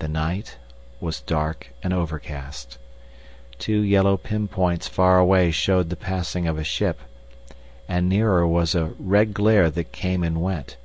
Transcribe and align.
The 0.00 0.08
night 0.08 0.56
was 1.00 1.20
dark 1.20 1.72
and 1.80 1.92
overcast. 1.92 2.78
Two 3.60 3.78
yellow 3.78 4.16
pinpoints 4.16 4.88
far 4.88 5.20
away 5.20 5.52
showed 5.52 5.88
the 5.88 5.94
passing 5.94 6.48
of 6.48 6.58
a 6.58 6.64
ship, 6.64 6.98
and 7.88 8.08
nearer 8.08 8.44
was 8.44 8.74
a 8.74 8.86
red 8.98 9.34
glare 9.34 9.70
that 9.70 9.92
came 9.92 10.24
and 10.24 10.42
went. 10.42 10.78